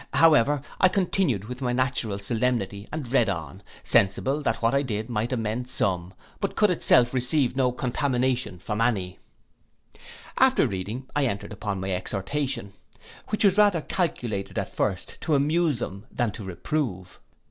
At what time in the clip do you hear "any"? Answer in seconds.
8.81-9.19